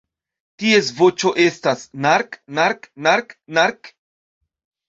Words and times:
Ties 0.63 0.87
voĉo 1.01 1.33
estas 1.43 1.83
""nark-nark-nark-nark"". 2.07 3.93